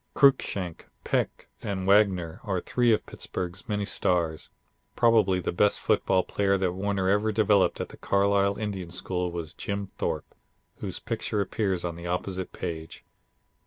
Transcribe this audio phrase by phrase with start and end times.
[0.15, 4.49] Cruikshank, Peck, and Wagner are three of Pittsburgh's many stars.
[4.95, 9.53] Probably the greatest football player that Warner ever developed at the Carlisle Indian School was
[9.53, 10.33] Jim Thorpe,
[10.77, 13.05] whose picture appears on the opposite page.